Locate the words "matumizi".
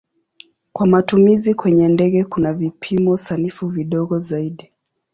0.87-1.53